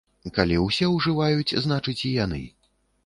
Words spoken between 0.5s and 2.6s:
усе ўжываюць, значыць і яны.